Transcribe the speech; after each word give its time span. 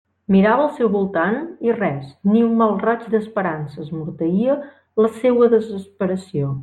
Mirava 0.33 0.63
al 0.67 0.69
seu 0.77 0.87
voltant, 0.93 1.35
i 1.67 1.75
res, 1.75 2.07
ni 2.31 2.41
un 2.45 2.55
mal 2.61 2.73
raig 2.85 3.05
d'esperança 3.17 3.85
esmorteïa 3.85 4.57
la 5.07 5.13
seua 5.23 5.53
desesperació. 5.55 6.55